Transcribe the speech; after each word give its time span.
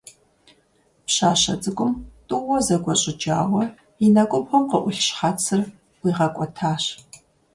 Пщащэ 1.05 1.53
цӀыкӀум 1.61 1.93
тӀууэ 2.27 2.57
зэгуэжьыкӀауэ 2.65 3.63
и 4.05 4.07
нэкӀубгъум 4.13 4.63
къыӀулъ 4.71 4.91
щхьэцыр 5.05 5.61
ӀуигъэкӀуэтащ. 5.99 6.83